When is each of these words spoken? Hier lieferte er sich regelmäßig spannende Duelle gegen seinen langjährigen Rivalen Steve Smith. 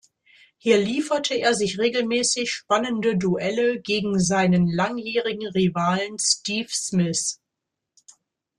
Hier 0.57 0.79
lieferte 0.79 1.35
er 1.35 1.53
sich 1.53 1.77
regelmäßig 1.77 2.51
spannende 2.51 3.17
Duelle 3.19 3.79
gegen 3.79 4.19
seinen 4.19 4.67
langjährigen 4.67 5.45
Rivalen 5.49 6.17
Steve 6.17 6.69
Smith. 6.71 7.39